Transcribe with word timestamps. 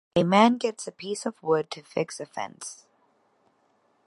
A 0.15 0.23
man 0.23 0.57
gets 0.57 0.87
a 0.87 0.91
piece 0.91 1.27
of 1.27 1.43
wood 1.43 1.69
to 1.69 1.83
fix 1.83 2.19
a 2.19 2.25
fence. 2.25 2.87